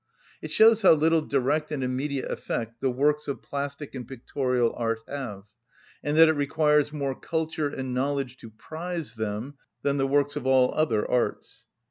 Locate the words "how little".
0.81-1.21